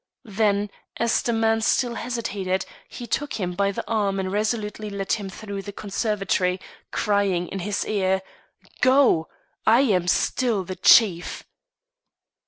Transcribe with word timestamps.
Then, 0.25 0.71
as 0.97 1.21
the 1.21 1.31
man 1.31 1.61
still 1.61 1.93
hesitated, 1.93 2.65
he 2.89 3.05
took 3.05 3.33
him 3.39 3.53
by 3.53 3.71
the 3.71 3.87
arm 3.87 4.19
and 4.19 4.31
resolutely 4.31 4.89
led 4.89 5.11
him 5.11 5.29
through 5.29 5.61
the 5.61 5.71
conservatory, 5.71 6.59
crying 6.91 7.47
in 7.49 7.59
his 7.59 7.85
ear, 7.85 8.23
"Go. 8.81 9.29
I 9.63 9.81
am 9.81 10.07
still 10.07 10.63
the 10.63 10.75
chief." 10.75 11.43